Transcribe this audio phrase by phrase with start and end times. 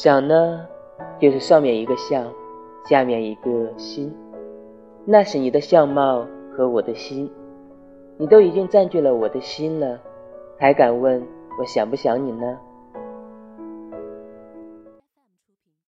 [0.00, 0.64] 想呢，
[1.18, 2.24] 就是上面一个相，
[2.88, 4.14] 下面一个心，
[5.04, 6.24] 那是你的相貌
[6.56, 7.28] 和我的心，
[8.16, 9.98] 你都已经占据了我的心了，
[10.56, 11.20] 还敢问
[11.58, 12.56] 我想不想你呢？